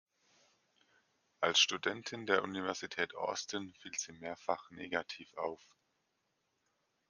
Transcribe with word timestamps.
Als 1.41 1.59
Studentin 1.59 2.25
der 2.25 2.41
Universität 2.41 3.13
Austin 3.13 3.71
fiel 3.75 3.93
sie 3.93 4.13
mehrfach 4.13 4.71
negativ 4.71 5.31
auf. 5.35 5.61